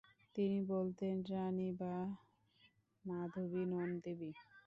তিনি 0.35 0.59
বলতেন, 0.67 1.15
রাণী 1.31 1.69
তো 1.79 1.93
মানবী 3.05 3.63
নন, 3.71 3.89
দেবী। 4.03 4.31